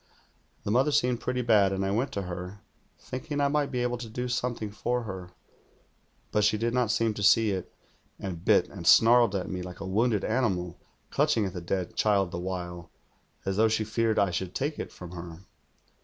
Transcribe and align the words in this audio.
The 0.63 0.71
mother 0.71 0.91
seemed 0.91 1.21
pretty 1.21 1.43
bad, 1.43 1.71
antl 1.71 1.85
I 1.85 1.91
went 1.91 2.11
to 2.13 2.23
her, 2.23 2.61
thinking 2.97 3.39
I 3.39 3.49
might 3.49 3.69
be 3.71 3.83
able 3.83 3.99
to 3.99 4.09
do 4.09 4.27
something 4.27 4.71
for 4.71 5.03
her; 5.03 5.27
THE 5.27 5.27
GHOUL 5.27 6.31
119 6.31 6.31
but 6.31 6.43
she 6.43 6.57
did 6.57 6.73
not 6.73 6.89
seem 6.89 7.13
to 7.13 7.21
see 7.21 7.51
It, 7.51 7.71
and 8.19 8.43
bit 8.43 8.67
and 8.69 8.87
snarled 8.87 9.35
at 9.35 9.45
tne 9.45 9.63
like 9.63 9.79
a 9.79 9.85
wounded 9.85 10.23
animal, 10.23 10.79
clutching 11.11 11.45
at 11.45 11.53
the 11.53 11.61
dead 11.61 11.95
child 11.95 12.31
the 12.31 12.39
while, 12.39 12.89
as 13.45 13.57
though 13.57 13.67
she 13.69 13.83
feared 13.83 14.17
I 14.17 14.31
should 14.31 14.55
take 14.55 14.79
it 14.79 14.91
from 14.91 15.11
her. 15.11 15.41